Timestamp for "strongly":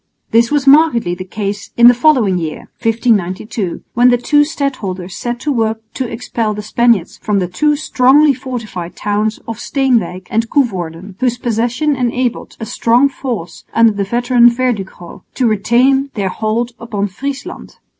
7.75-8.33